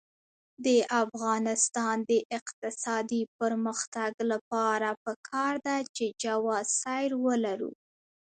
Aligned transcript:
د 0.65 0.67
افغانستان 1.03 1.95
د 2.11 2.13
اقتصادي 2.39 3.21
پرمختګ 3.39 4.11
لپاره 4.31 4.89
پکار 5.05 5.53
ده 5.67 5.77
چې 5.95 6.05
جواز 6.23 6.67
سیر 6.81 7.11
ولرو. 7.25 7.71